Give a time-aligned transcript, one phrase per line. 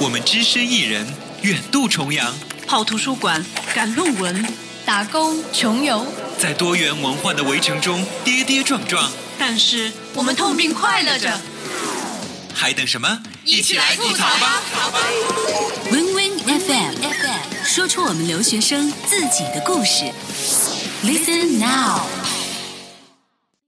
[0.00, 1.04] 我们只身一人，
[1.42, 2.32] 远渡重洋，
[2.68, 4.46] 泡图书馆，赶论文，
[4.86, 6.06] 打工穷游，
[6.38, 9.10] 在多元文化的围城中跌跌撞撞。
[9.40, 11.40] 但是我们痛并快乐着，
[12.54, 13.22] 还等什么？
[13.44, 14.62] 一起来吐槽吧
[15.90, 20.04] ！Win Win FM FM 说出我们留学生自己的故事。
[21.02, 22.02] Listen now。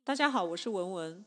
[0.05, 1.25] 大家好，我是文文。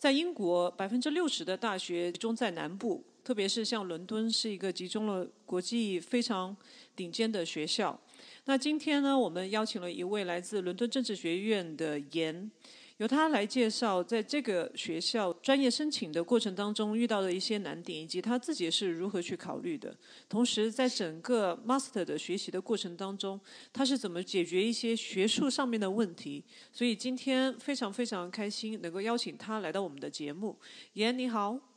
[0.00, 3.04] 在英国，百分之六十的大学集中在南部。
[3.24, 6.54] 特别是像伦敦是一个集中了国际非常
[6.94, 7.98] 顶尖的学校。
[8.44, 12.50] 那今天呢，我们邀请了一位来自伦敦政治学院的严，
[12.98, 19.96] 由他来介绍在这个学校专业申请的过程当中遇到的一些难点，以及他自己是如何去考虑的。
[20.28, 23.40] 同时，在整个 master 的学习的过程当中，
[23.72, 26.44] 他是怎么解决一些学术上面的问题。
[26.70, 30.56] 所以今天非常非常开心能够邀请他来到我们的节目。
[30.92, 31.73] 严，你好。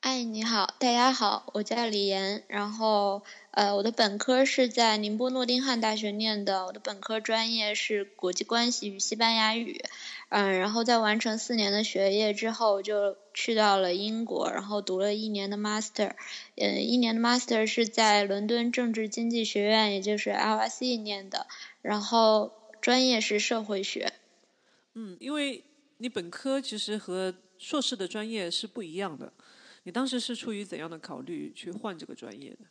[0.00, 9.84] 哎，你好，大家好，我叫李岩，然后呃，我的本科是在宁波诺丁汉大学念的，我的本科专业是国际关系与西班牙语，
[10.30, 16.12] 嗯，然后在完成四年的学业之后，就去到了英国，然后读了一年的 master，
[16.56, 21.46] 嗯，一年的 master 是在伦敦政治经济学院，也就是 LSE 念的，
[21.82, 24.14] 然后专业是社会学。
[24.94, 25.62] 嗯，因为
[25.98, 29.30] 你本科其实和硕士的专业是不一样的。
[29.82, 32.66] 你当时是出于怎样的考虑去换这个专业的？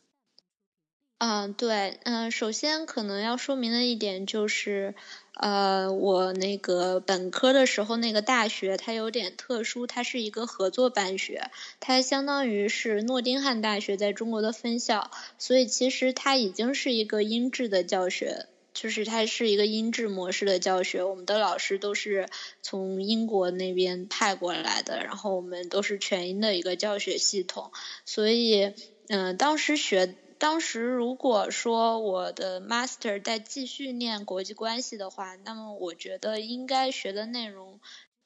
[1.18, 4.94] 嗯，对，嗯，首先可能要说明的一点就是，
[5.34, 18.46] 呃，我那个本科的时候那个大学它有点特殊，它是一个合作办学，它相当于是诺丁汉大学在中国的分校，所以其实它已经是一个英制的教学。
[18.80, 22.30] 就是它是一个音质模式的教学，我们的老师都是
[22.62, 27.72] 从英国那边派过来的，然后我们都是全英的一个教学系统，
[28.06, 28.72] 所以，
[29.08, 37.80] 嗯，当时学，当时如果说我的 master 在继续念国际关系的话，那么我觉得应该学的内容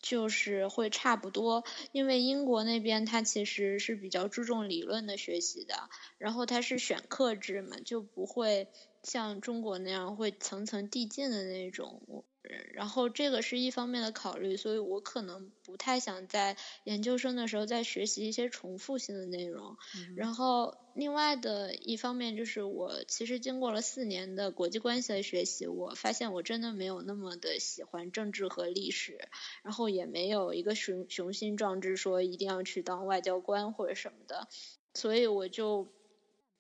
[0.05, 5.89] 就是会差不多，因为英国那边他其实是比较注重理论的学习的，
[6.19, 8.69] 然后他是选课制嘛，就不会。
[9.03, 12.25] 像中国那样会层层递进的那种，
[12.73, 19.77] 然后这个是一方面的考虑，所以我可能不太想在研究生的时候再学习一些重复性的内容。
[20.17, 29.29] 然后另外的一方面就是我其实经过了四年的国际关系的学习，我发现我真的没有那么的喜欢政治和历史，
[29.63, 34.49] 然后也没有一个雄雄心壮志说一定要去当外交官或者什么的，
[34.95, 35.89] 所以我就。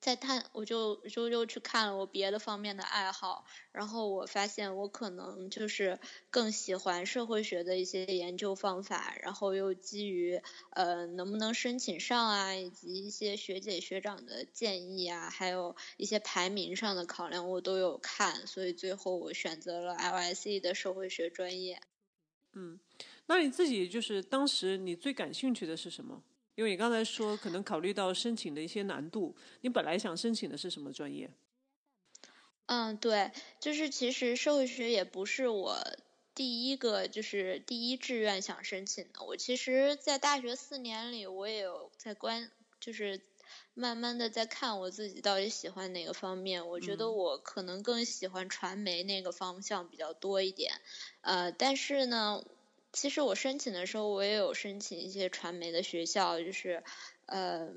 [0.04, 5.98] 在探，我就就又去看了我别的方面的爱好，然后我发现我可能就是
[6.28, 10.38] 更喜欢社会学的一些研究方法，然后又基于
[10.72, 21.80] 呃能不能申请上啊，以及一些学姐学长的建议啊，还有一些排名上的考量，我都有看，所以最后我选择了 LSE 的社会学专业。
[22.52, 22.78] 嗯，
[23.24, 26.22] 那你自己就是当时你最感兴趣的是什么？
[26.54, 31.30] 因为你刚才说可能考虑到申请的一些难度，你本来想申请的是什么专业？
[32.66, 35.76] 嗯，对，就是其实社会学也不是我
[36.34, 39.24] 第一个就是第一志愿想申请的。
[39.24, 43.20] 我其实，在大学四年里，我也有在关，就是
[43.74, 46.68] 慢慢的在看我自己到底喜欢哪个方面。
[46.68, 50.80] 我觉得我可能更喜欢传媒那个方向比较多一点。
[51.20, 52.44] 呃，但是呢。
[52.94, 56.82] 其实我申请的时候，我也有申请一些传媒的学校，就是
[57.26, 57.68] 呃，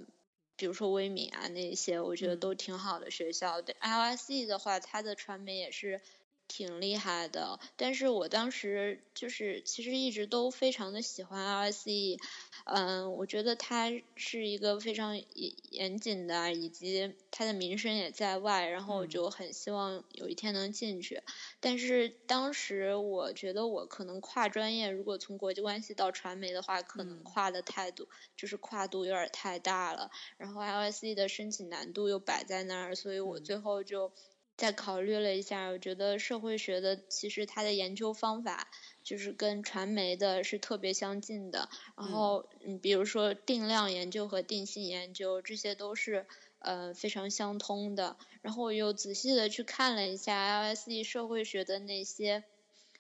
[0.55, 3.61] 比如说微敏啊那些，我觉得都挺好的学校。
[3.61, 6.01] 对，LSE 的话，它的传媒也是。
[6.47, 12.17] 挺厉害的，但是我当时就是其实一直都非常的喜欢 LSE，
[12.65, 21.21] 嗯，我觉得它是一个非常严严谨的，以及它的名声也在外，然后我就很希望有一天能进去。
[21.59, 34.11] 但是当时我觉得我可能跨专业，如果从国际关系到传媒的话，可能跨的态度就是跨度有点太大了，然后 LSE 的申请难度又摆在那儿，所以我最后就。
[34.57, 38.67] 再考虑了一下，我觉得社会学的其实它的研究方法
[39.03, 41.69] 就是跟传媒的是特别相近的。
[41.95, 46.25] 然后，嗯，比如说定量研究和定性研究，这些都是
[46.59, 48.17] 呃非常相通的。
[48.41, 50.33] 然后我又仔细的去看了一下
[50.63, 52.43] LSE 社会学的那些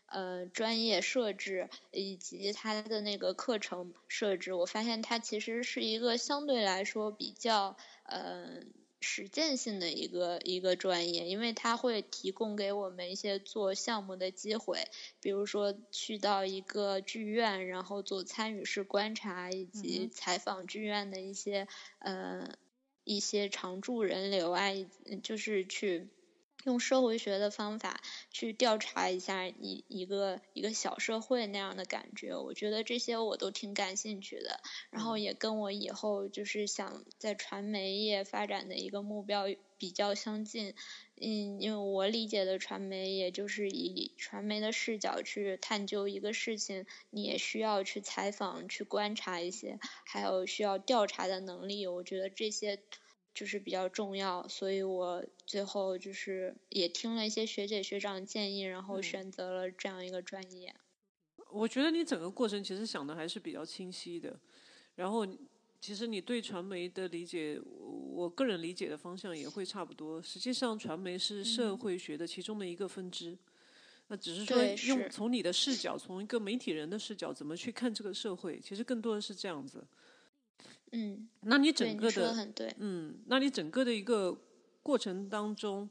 [0.05, 8.61] 呃专业设置以及它的那个课程设置，我发现它其实是一个相对来说比较呃。
[8.99, 14.87] 实践性的一个一个专业，因为它会提供给我们一些做项目的机会，
[15.19, 21.67] 比如说去到一个剧院，然后做参与式观察，以及采访剧院的一些
[21.99, 22.55] 呃
[23.03, 24.69] 一些常驻人流啊，
[25.23, 26.09] 就是去。
[26.67, 34.59] 用社会学的方法去调查一下一一个一个小社会那样的感觉，我觉得这些我都挺感兴趣的，
[34.89, 39.45] 然后也跟我以后就是想在传媒业发展的一个目标
[39.77, 40.73] 比较相近。
[41.21, 51.87] 嗯，因为我理解的传媒，也就是以传媒的视角去探究一个事情，你也需要去采访、去观察一些，还有需要调查的能力。
[51.87, 52.77] 我觉得这些。
[53.37, 60.73] 就是比较重要，所以我最后就是也听了一些学姐学长建议，然后选择了这样一个专业。
[61.51, 64.39] 我觉得你整个过程其实想的还是比较清晰的，
[64.95, 65.23] 然后
[65.79, 70.19] 其实你对传媒的理解，我个人理解的方向也会差不多。
[70.19, 73.37] 实际上，传媒是社会学的其中的一个分支，
[74.07, 79.85] 那只是说用从你的视角，从一个媒体人的视角，怎么去看这个社会，其实更多的是这样子。
[80.91, 84.37] 嗯，那你整个的，很对，嗯，那你整个的一个
[84.81, 85.89] 过程当中，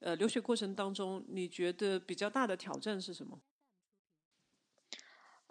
[0.00, 3.40] 呃，留学过程当中，你觉得比较大的挑战是什么？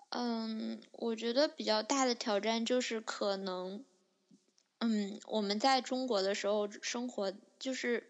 [0.09, 3.86] 嗯，我觉得比较大的挑战就是可能，
[4.80, 8.09] 嗯，我们在中国的时候生活，就是，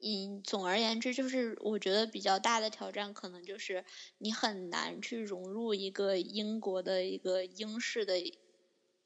[0.00, 3.84] 嗯，总而言之，就是我觉得比较大的挑战可能就是
[4.18, 8.14] 你很难去融入一个英国的一个英式的。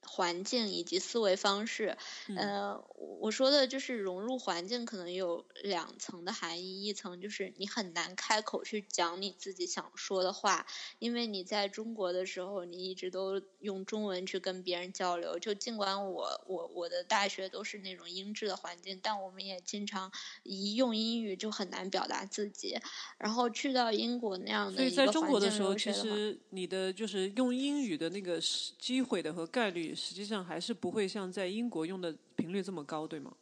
[0.08, 1.96] 环境以及思维方式，
[2.34, 2.82] 呃，
[3.20, 6.84] 我说的就是融入环境，可能有两层的含义。
[6.84, 10.66] 一层就是你很难开口去讲你自己想说的话，
[10.98, 15.38] 因为你在中国的时候，你一直都用中文去跟别人交流。
[15.38, 20.10] 就尽管我我我的大学都是那种英制的环境，但我们也经常
[20.42, 22.76] 一用英语就很难表达自己。
[23.18, 28.40] 然后去到英国那样的一个环境的时候，其实你的就是用英语的那个
[28.78, 29.94] 机会的和概率。
[29.98, 33.34] 实际上还是不会像在英国用的频率这么高，对吗？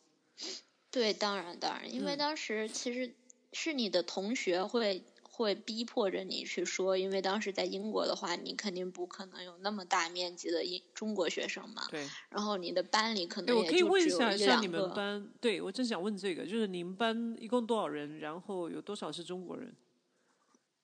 [0.91, 3.15] 对，当然当然，因为当时其实
[3.53, 11.87] 是你的同学会会逼迫着你去说，因为当时在英国的话，你肯定不可能有那么大面积的英中国学生嘛。
[11.91, 12.09] 对。
[12.31, 18.19] 然后你的班里可能我可以问一下，像你们班，对我正想问这个，就是你们班一共多少人？
[18.19, 19.75] 然后有多少是中国人？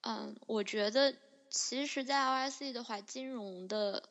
[0.02, 1.14] 嗯，我觉得
[1.48, 4.02] 其实，在 LSE 的话，金融的。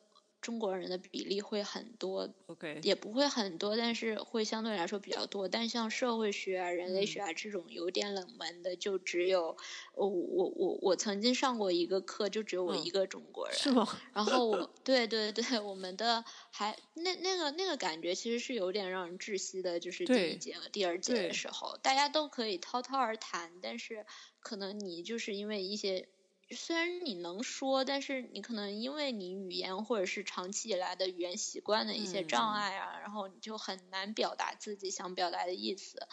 [0.42, 5.48] 中国人的比例会很多，OK，也不会很多，但是会相对来说比较多。
[5.48, 9.56] 但像社会学啊、人类学啊这种有点冷门的，就只有
[9.94, 13.88] 我我我我曾经上过一个课，就只有我一个中国人，是吗？
[14.12, 24.04] 然后我 对对对，我们的还那那个那个感觉其实是有点让人窒息的，就是第一节和第二节的时候，大家都可以滔滔而谈，但是
[24.40, 26.08] 可能你就是因为一些。
[26.52, 36.06] 虽然你能说，但是你可能因为你语言或者是长期以来的语言习惯的一些障碍啊，然后你就很难表达自己想表达的意思。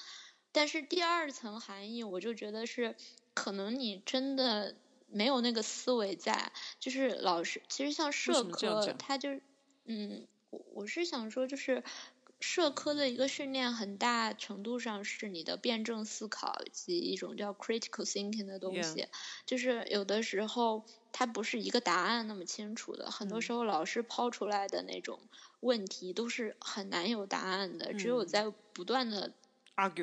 [0.52, 2.96] 但是第二层含义，我就觉得是
[3.34, 4.76] 可能你真的
[5.08, 9.40] 没有那个思维在，就是老师其实像社科，他就
[9.86, 11.84] 嗯，我我是想说就是。
[12.40, 19.08] 社科的一个训练，很大程度上是你的辩证思考以及一种叫 critical thinking 的东西。
[19.46, 25.20] 就是有的时候它不是一个答案那么清楚的，很多时候老师抛出来的那种
[25.60, 29.34] 问题都是很难有答案的，只有在不断的。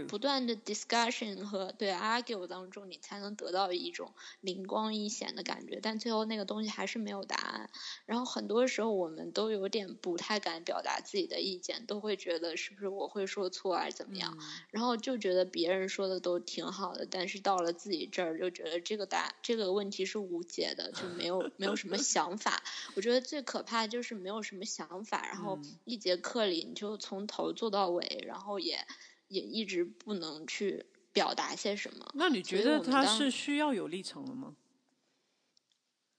[0.08, 7.68] 不断的 discussion 和对 argue 当中，你才能得到一种灵光一现的感觉，但最后那个东西还是没有答案。
[8.06, 14.38] 然后很多时候我们都有点不太敢表达自己的意见，都会觉得是不是我会说错啊怎么样，
[14.70, 22.62] 然后就觉得别人说的都挺好的，但是到了自己这儿就觉得这个答这个问题是无解的，就没有没有什么 想法。
[22.94, 28.86] 我觉得最可怕就是没有什么想法，然后一节课里你就从头做到尾，然后也。
[29.28, 32.10] 也一直不能去表达些什么。
[32.14, 34.56] 那你觉得他是需要有立场的吗？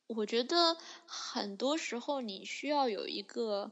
[0.08, 3.72] 我觉得很多时候你需要有一个，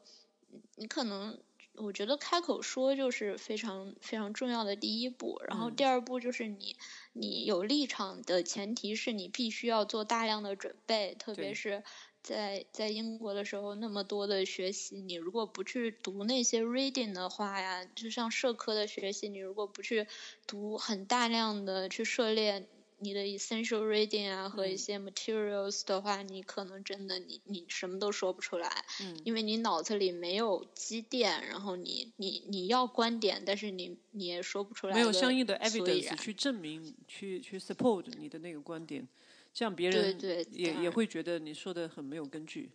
[0.76, 1.40] 你可能
[1.76, 6.76] 我觉得开口说就是非常非常重要的第一步，然后第二步就是你
[7.14, 11.84] 你有立场的前提是你必须要做大量的准备，特别是。
[12.26, 20.08] 在在英国的时候，那么多的学习，你如果不去读那些 reading 的话呀，就像社科的学习，你如果不去
[20.48, 22.68] 读很大量的去涉猎
[22.98, 39.08] 你的 essential reading 啊和一些 materials 的话，你可能真的你你什么都说不出来，嗯，因为你脑子里没有积淀，然后你你你要观点，但是你你也说不出来，没有相应的 evidence 去证明去去 support 你的那个观点。
[39.56, 40.20] 这样别人
[40.52, 42.70] 也也会觉得你说的很没有根据。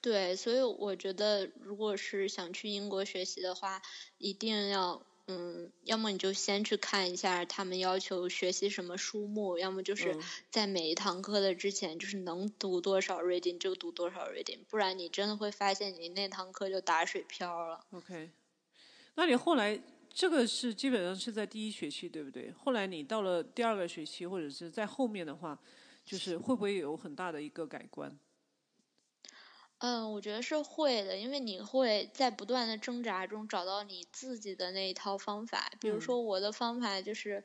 [0.00, 3.80] 对，所以我觉得，如果是想去英国学习的话，
[4.18, 10.16] 一定要，嗯，要么你就先去看一下他们要求学习什么书目，要么就是
[10.50, 17.84] 在每一堂课的之前，就是能读多少 reading 就读多少 reading，不然你真的会发现你那堂课就打水漂了。
[17.92, 18.30] OK，
[19.14, 19.80] 那你后来
[20.12, 22.50] 这个是基本上是在第一学期，对不对？
[22.50, 25.56] 后来你到了第二个学期或者是在后面的话，
[26.04, 28.18] 就是会不会有很大的一个改观？
[29.78, 35.72] 嗯，我觉得是会的，因为你会在不断的挣扎中找到你自己的那一套方法。
[35.80, 37.42] 比如说我的方法就是，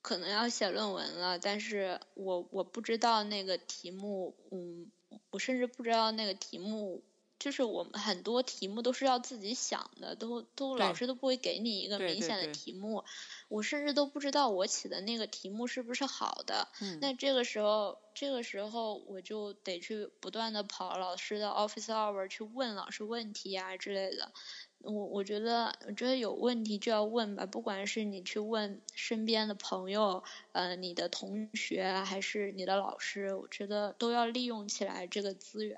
[0.00, 4.90] 可能要写论文了，但是我我不知道那个题目，嗯，
[5.30, 7.02] 我甚至不知道那个题目。
[7.44, 13.04] 就是我们很多题目都是要自己想的，都都老师都不会给你一个明显的题目，
[13.48, 16.66] 我甚至都不知道我起的那个题目是不是好的。
[17.02, 24.32] 那这个时候，这个时候我就得去不断的跑老师的 office hour 去问老师问题啊之类的。
[24.78, 35.76] 我我觉得，我觉得有问题就要问吧，不管是你去问身边的朋友，呃，你的同学还是你的老师，我觉得都要利用起来这个资源。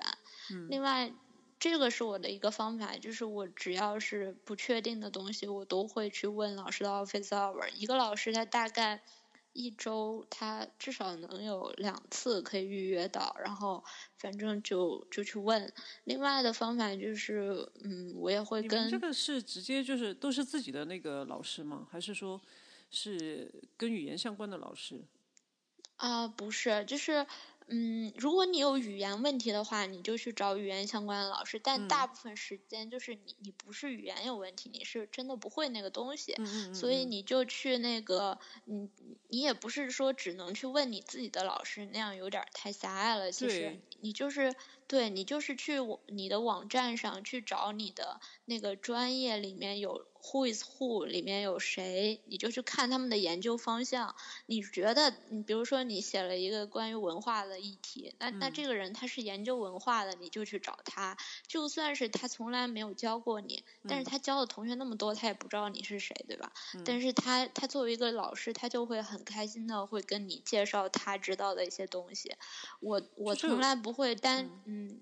[0.69, 1.11] 另外。
[1.59, 7.67] 这个是我的一个方法，就是我只要是不确定的东西，我都会去问老师的 office hour。
[7.73, 9.01] 一个老师他大概
[9.53, 13.83] 一周他至少能有两次可以预约到，然后
[14.17, 15.73] 反正就就去问。
[16.03, 21.87] 另外的方法就是，嗯，我也会跟这个是直接就是都是自己的那个老师吗？
[21.91, 22.39] 还是说
[22.91, 25.03] 是跟语言相关的老师？
[25.95, 27.25] 啊，不是，就是。
[27.69, 31.59] 嗯，如果你有语言问题的话，你就去找语言相关的老师。
[31.59, 36.35] 但大部分时间就是你，你不是语言有问题，你是真的不会那个东西，
[36.73, 38.89] 所以你就去那个，你
[39.27, 43.31] 你也不是说只能去问你自己的老师，那样有点太狭隘了。
[43.31, 44.55] 其实你就是
[44.87, 50.05] 对你就是去你的网站上去找你的那个专业里面有。
[50.29, 54.13] Who is who 里面有谁，你就去看他们的研究方向。
[54.45, 61.15] 你觉得，你比如说你写了一个关于文化的议题，那那这个人他是研究文化的，你就去找他。
[61.47, 66.51] 就算是他从来没有教过你，但是他教的同学那么多，他也不知道你是谁，对吧？
[66.83, 72.33] 但是他他作为一个老师，他就会很开心的会跟你介绍他知道的一些东西。
[72.81, 74.89] 我我从来不会单嗯。
[74.89, 75.01] 嗯，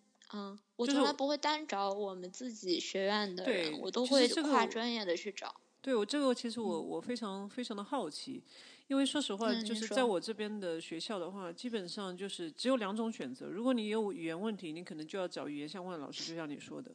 [0.75, 5.55] 我从来不会单找我们自己学院的人，我都会跨专业的去找。
[5.81, 8.43] 对我这个其实我我非常非常的好奇，
[8.87, 13.45] 因为说实话，就是在我这边的学校的话，基本上就是只有两种选择。
[13.45, 16.91] 如果你有语言问题，你可能就要找语言相关的老师，就像你说的。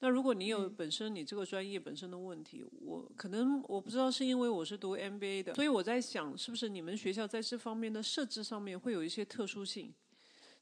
[0.00, 9.94] 那如果你有本身你这个专业本身的问题，我可能我不知道是因为我是读 MBA 的，所以我在想，是不是你们学校在这方面的设置上面会有一些特殊性？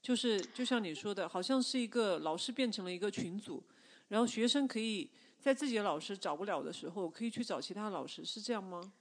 [0.01, 3.63] 就是就像你说的，好像是一个老师变成了一个群组，
[4.07, 8.93] 然后学生可以在自己的老师找不了的时候，可以去找其他老师，是这样吗？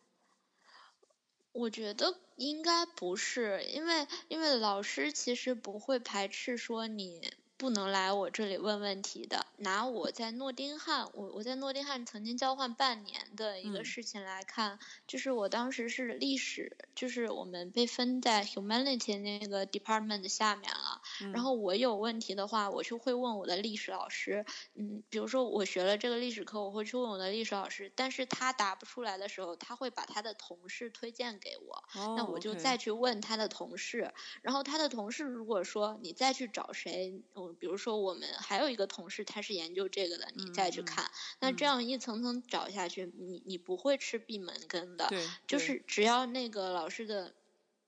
[1.52, 7.28] 我觉得应该不是，因为因为老师其实不会排斥说你。
[7.60, 9.44] 不能来我这里问问题的。
[9.58, 20.99] 拿我在诺丁汉，我我在诺丁汉曾经交换半年的一个事情来看，就是我当时是历史，就是我们被分在 humanity 那个 department 下面了。
[21.32, 24.44] 然后我有问题的话，我就会问我的历史老师。
[24.74, 31.84] 嗯，比如说我学了这个历史课，我会去问我的历史老师，但是他答不出来的时候，他会把他的同事推荐给我。
[32.16, 34.12] 那我就再去问他的同事。
[34.42, 37.54] 然后他的同事如果说你再去找谁，我。
[37.60, 41.10] 比如说，我们还有一个同事，他是研究这个的，你再去看，
[41.40, 45.06] 那这样一层层找下去，你你不会吃闭门羹的。
[45.08, 47.34] 对，就是只要那个老师的，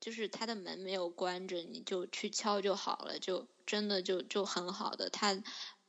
[0.02, 5.08] 就是他的门没有关着，你就去敲就好了，就真的就就很好的。
[5.08, 5.32] 他，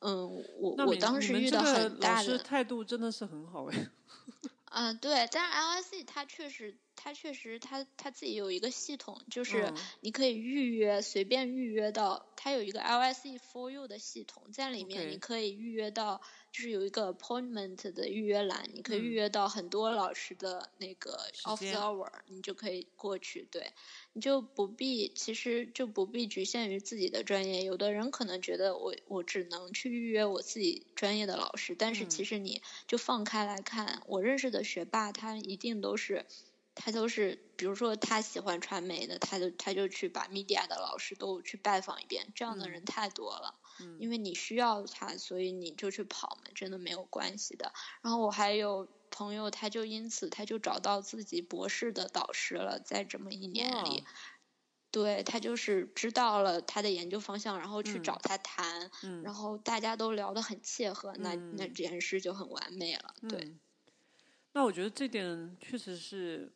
[0.02, 0.30] 嗯，
[0.60, 2.30] 我我当时遇到很大的。
[2.30, 3.90] 老师态度真的是很好哎。
[4.70, 6.78] 嗯，对，但是 LSE 他确实。
[7.04, 12.26] 他确实，他他自己有一个系统，就是你可以预约，随便预约到。
[12.38, 23.46] 他有一个 LSE for you 的系统，在里面你可以预约到，就是有一个 appointment 的预约栏，你可以预约到很多老师的那个 office hour，你就可以过去。
[23.52, 23.72] 对，
[24.14, 27.64] 你就不必，其实就不必局限于自己的专业。
[27.64, 36.26] 有的人可能觉得我我只能去预约我自己专业的老师，但是其实你就放开来看，我认识的学霸，他一定都是。
[36.76, 43.60] 他都是，比如说他喜欢传媒的，他就他就去把 media 的老师都去拜访一遍，这样的人太多了。
[43.80, 47.74] 嗯，因为你需要他，所以你就去跑嘛，真的没有关系的。
[48.02, 54.04] 然后我还有朋友，他就因此他就找到自己博士的导师了，在这么一年里。
[54.92, 63.16] 对他就是知道了他的研究方向，然后去找他谈，嗯然后大家都聊得很切合，那嗯那这件事就很完美了。
[63.28, 63.60] 对，嗯
[64.52, 66.54] 那我觉得这点确实是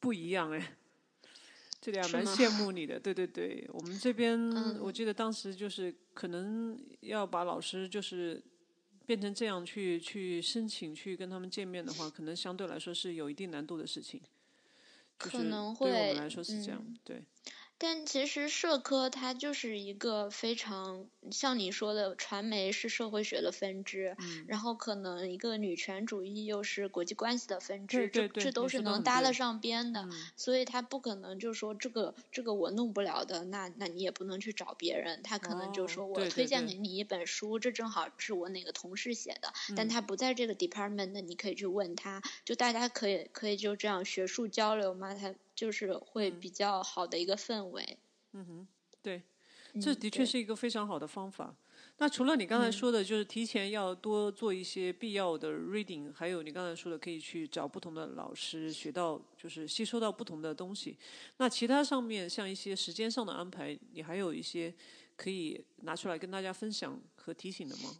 [0.00, 0.76] 不一样哎，
[1.80, 2.98] 这点还蛮羡慕你的。
[2.98, 4.78] 对对对，我们这边、嗯。
[4.80, 8.42] 我记得当时就是可能要把老师就是
[9.06, 14.20] 变成这样去去申请去跟他们见面的话，可能相对来说是有一定难度的事情。
[15.18, 16.96] 就是可能对我们来说是这样，嗯。
[17.04, 17.24] 对，
[17.80, 24.44] 但其实社科它就是一个非常像你说的，传媒是社会学的分支，嗯。
[24.48, 30.12] 然后可能一个女权主义又是国际关系的分支，这这都是能搭得上边的，嗯。
[30.36, 39.76] 所以他不可能就说这个这个我弄不了的，那那你也不能去找别人，他可能就哦说我推荐给你一本书，这正好是我哪个同事写的，嗯。
[39.76, 47.98] 但他不在这个 department 那，你可以去问他，就大家可以可以就这样学术交流嘛，他就是会嗯比较好的一个氛围。
[48.32, 48.68] 嗯哼，
[49.02, 49.20] 对，
[49.82, 51.52] 这嗯的确是一个非常好的方法。
[51.96, 60.96] 那除了你刚才嗯说的，就是提前要多做一些必要的 reading，还有你刚才说的，可以去找不同的老师学到，就是吸收到不同的东西。
[61.38, 64.72] 那其他上面像一些时间上的安排，你还有一些
[65.16, 67.90] 可以拿出来跟大家分享和提醒的吗？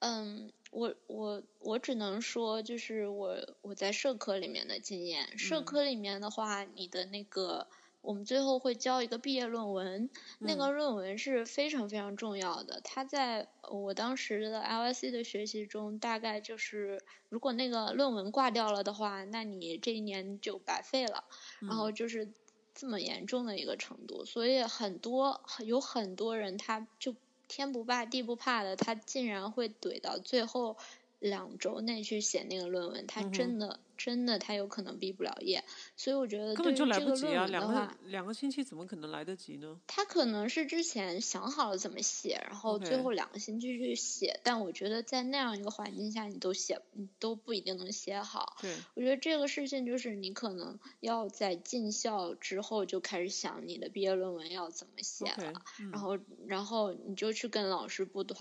[0.00, 5.38] 嗯，我我我只能说，就是我我在社科里面的经验。
[5.38, 7.68] 社嗯科里面的话，你的那个，
[8.00, 12.80] 我们最后会交一个毕业论文，那嗯个论文是非常非常重要的。
[12.82, 21.24] 它在我当时的 LSE 的学习中，大概就是如果那个论文挂掉了的话，那你这一年就白费了。
[21.60, 22.32] 然嗯后就是
[22.74, 27.14] 这么严重的一个程度，所以很多有很多人他就
[27.50, 30.76] 天不怕地不怕的，他竟然会怼到最后
[31.18, 35.62] 两周内去写那个论文，他真的、真的他有可能毕不了业，
[35.94, 36.90] 所以我觉得对于这个！
[36.90, 39.78] 论文的两个话，两个星期怎么可能来得及呢？
[39.86, 48.56] 他可能是之前想好了怎么写，然后最后两个星期去写但我觉得在那样一个环境下，你都写你都不一定能写好。
[48.62, 58.40] 对，我觉得这个事情就是你可能要在进校之后就开始想你的毕业论文要怎么写了，嗯然后然后你就去跟老师不断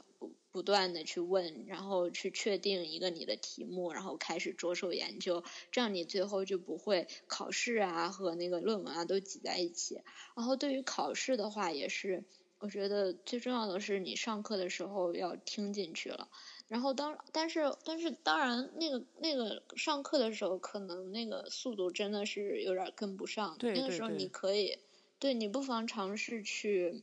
[0.52, 10.02] 不不断的去问，然后去确定一个你的题目，然后开始着手研究，这样你最后就不会考试啊和那个论文啊都挤在一起。
[10.36, 12.26] 然后对于考试的话，也是
[12.60, 16.28] 我觉得最重要的是你上课的时候要听进去了。
[16.68, 23.56] 然后当但是但是当然那个那个上课的时候，可能那个速度真的是有点跟不上。
[23.58, 24.78] 对对那个时候你可以，
[25.20, 27.02] 对你不妨尝试去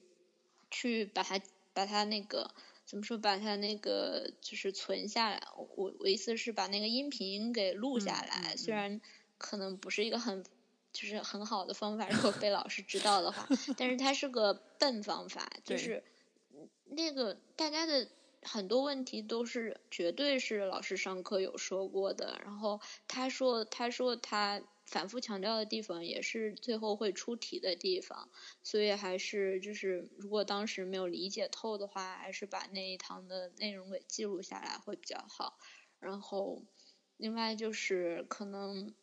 [0.70, 1.40] 去把它
[1.72, 2.50] 把它那个
[2.86, 5.42] 怎么说，把它那个就是存下来。
[5.76, 8.56] 我我意思是把那个音频给录下嗯来，嗯。
[8.56, 9.00] 虽然
[9.36, 10.44] 可能不是一个很
[10.92, 13.46] 就是很好的方法，如果被老师知道的话，
[13.76, 16.02] 但是它是个笨方法，就是
[16.84, 18.08] 那个大家的
[18.42, 28.30] 很多问题都是绝对是老师上课有说过的，然后他说他说他反复强调的地方也是最后会出题的地方，
[28.62, 35.58] 所以还是就是如果当时没有理解透的话，还是把那一堂的内容给记录下来会比较好。
[35.98, 36.64] 然后
[37.16, 38.94] 另外就是可能。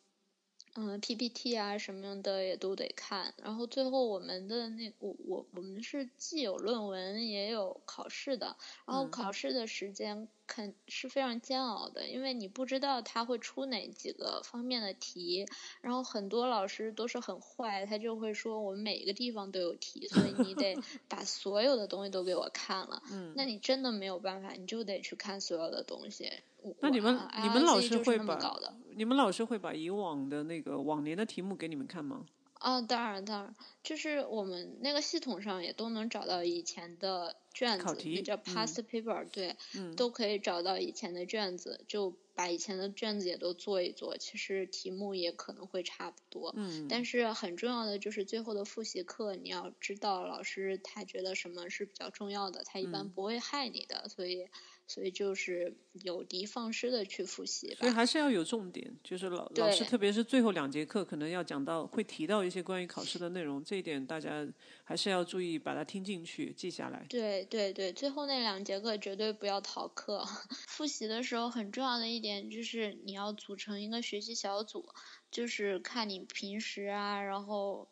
[0.76, 15.46] 嗯，PPT 啊什么的也都得看，然后最后我们的那我我我们是既有论文也有考试的，然后嗯考试的时间肯是非常煎熬的，因为你不知道他会出哪几个方面的题，
[15.80, 20.76] 然后很多老师都是很坏，他就会说我们每一个地方都有题，所以你得
[21.08, 26.32] 把所有的东西都给我看了，嗯，那你真的没有办法，你就得去看所有的东西。
[26.80, 28.74] 那你们我你们老师就是那么会把搞的。
[28.96, 32.24] 你们老师会把以往的那个往年的题目给你们看吗？
[32.60, 46.54] 哦，当然当然，就是我们那个系统上也都能找到以前的卷子，那叫嗯 past paper，、对，嗯都可以找到以前的卷子，就把以前的卷子也都做一做，其实题目也可能会差不多。
[46.56, 54.48] 嗯，但是很重要的就是最后的复习课，你要知道老师他觉得什么是比较重要的，他一般嗯不会害你的，所以
[54.86, 57.90] 所以就是有的放矢的去复习所以。
[57.90, 64.46] 还是要有重点，就是老老师，特别是最后两节课，可能要讲到会提到一些关于考试的内容，这一点大家
[64.82, 67.06] 还是要注意把它听进去，记下来。
[67.08, 70.24] 对对对，最后那两节课绝对不要逃课。
[70.68, 74.86] 复习的时候很重要的一点就是你要组成一个学习小组，
[75.30, 77.88] 就是看你平时啊，然后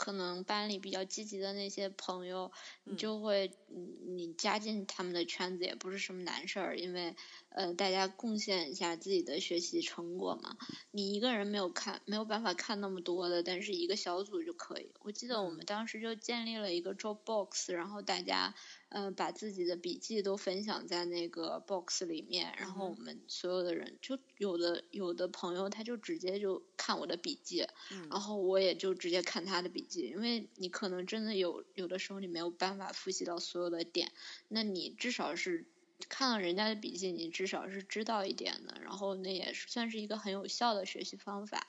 [0.00, 2.50] 可能班里比较积极的那些朋友，
[2.84, 7.14] 你就会嗯你加进他们的圈子也不是什么难事儿，因为
[7.50, 10.56] 呃，大家贡献一下自己的学习成果嘛。
[10.92, 14.90] 你一个人没有看，没有办法看那么多的，但是一个小组就可以。
[15.00, 18.54] 我记得我们当时就建立了一个 Dropbox，然后大家
[18.88, 27.66] 呃把自己的笔记都分享在那个 box 里面，然后我们所有的人就有的有的朋友他就直接就看我的笔记，
[28.10, 34.12] 然后我也就直接看他的笔记，因为你可能真的有有的时候你没有办法复习到所有的点，
[34.46, 35.66] 那你至少是。
[36.08, 41.66] 看了人家的笔记，你至少是知道一点的，然后那也算是一个很有效的学习方法。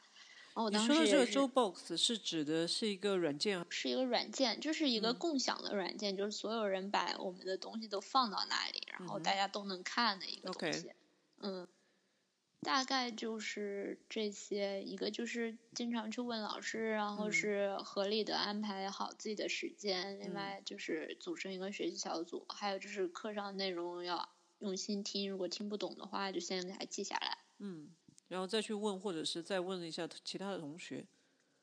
[0.53, 10.91] 然后我当时你说的这个周 box 是指的是一个软件，是一个软件，就是一个共享的软件，就是所有人把我们的东西都放到那里，然后大家都能看的一个东西。
[11.39, 11.67] 嗯。
[12.61, 27.35] 大概就是这些，一个就是经常去问老师，然后是合理的安排好自己的时间，另外就是组成一个学习小组，还有就是课上内容要用心听，如果听不懂的话就先给他记下来。
[27.57, 27.89] 嗯，
[28.27, 31.03] 然后再去问，或者是再问一下其他的同学。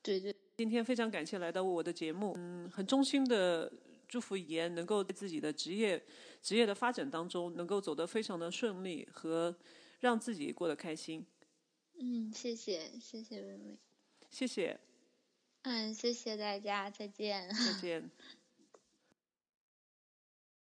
[0.02, 0.34] 对对。
[0.56, 3.72] 今天非常感谢来到我的节目，嗯，很衷心的
[4.08, 6.04] 祝福言能够在自己的职业
[6.42, 9.56] 职业的发展当中能够走得非常的顺利和。
[10.00, 11.26] 让自己过得开心。
[12.00, 13.78] 嗯，谢谢，谢谢微微，
[14.30, 14.78] 谢谢。
[15.62, 17.48] 嗯，谢谢大家，再见。
[17.52, 18.10] 再见。